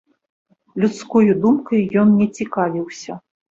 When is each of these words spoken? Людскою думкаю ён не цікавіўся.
Людскою 0.83 1.35
думкаю 1.45 1.83
ён 2.03 2.17
не 2.25 2.31
цікавіўся. 2.41 3.23